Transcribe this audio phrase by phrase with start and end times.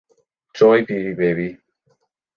[0.55, 1.59] Joy, beauty baby.